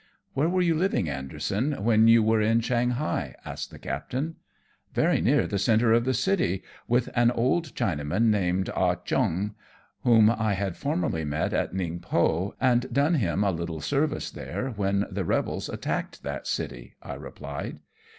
[0.33, 4.37] "Where were you living, Anderson, when you were in Shanghai?" asks the captain."
[4.95, 8.29] Very near the centre of the city, with an old PASSAGE THROUGH SADDLE ISLANDS.
[8.31, 9.53] 23 Chinaman named All Oheong,
[10.03, 15.05] whom I had formerly met at Ningpo, and done him a little service there when
[15.11, 17.77] the rebels attacked that city/' I replied.